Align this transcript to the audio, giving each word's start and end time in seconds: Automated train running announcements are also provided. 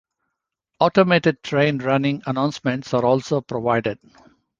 Automated 0.79 1.43
train 1.43 1.77
running 1.77 2.23
announcements 2.25 2.91
are 2.91 3.05
also 3.05 3.39
provided. 3.39 3.99